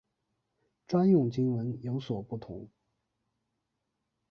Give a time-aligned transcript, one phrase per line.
[0.87, 2.67] 专用经文有所不同。